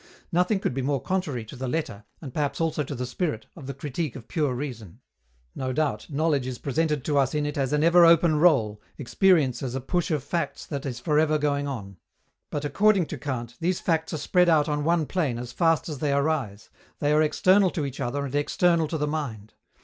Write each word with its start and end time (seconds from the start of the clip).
Nothing 0.31 0.59
could 0.59 0.73
be 0.73 0.81
more 0.81 0.99
contrary 0.99 1.45
to 1.45 1.55
the 1.55 1.67
letter, 1.67 2.05
and 2.23 2.33
perhaps 2.33 2.59
also 2.59 2.81
to 2.83 2.95
the 2.95 3.05
spirit, 3.05 3.45
of 3.55 3.67
the 3.67 3.73
Critique 3.75 4.15
of 4.15 4.27
Pure 4.27 4.55
Reason. 4.55 4.99
No 5.53 5.71
doubt, 5.73 6.07
knowledge 6.09 6.47
is 6.47 6.57
presented 6.57 7.05
to 7.05 7.19
us 7.19 7.35
in 7.35 7.45
it 7.45 7.55
as 7.55 7.71
an 7.71 7.83
ever 7.83 8.03
open 8.03 8.39
roll, 8.39 8.81
experience 8.97 9.61
as 9.61 9.75
a 9.75 9.79
push 9.79 10.09
of 10.09 10.23
facts 10.23 10.65
that 10.65 10.87
is 10.87 10.99
for 10.99 11.19
ever 11.19 11.37
going 11.37 11.67
on. 11.67 11.97
But, 12.49 12.65
according 12.65 13.05
to 13.09 13.19
Kant, 13.19 13.53
these 13.59 13.79
facts 13.79 14.11
are 14.11 14.17
spread 14.17 14.49
out 14.49 14.67
on 14.67 14.83
one 14.83 15.05
plane 15.05 15.37
as 15.37 15.51
fast 15.53 15.87
as 15.87 15.99
they 15.99 16.11
arise; 16.11 16.71
they 16.97 17.13
are 17.13 17.21
external 17.21 17.69
to 17.69 17.85
each 17.85 17.99
other 17.99 18.25
and 18.25 18.33
external 18.33 18.87
to 18.87 18.97
the 18.97 19.05
mind. 19.07 19.53